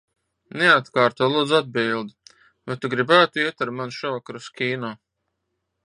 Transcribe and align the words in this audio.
Neatkārto, 0.61 1.27
lūdzu, 1.33 1.57
atbildi. 1.59 2.17
Vai 2.71 2.79
tu 2.85 2.91
gribētu 2.95 3.45
iet 3.45 3.65
ar 3.67 3.75
mani 3.81 3.97
šovakar 3.99 4.41
uz 4.41 4.49
kino? 4.63 4.95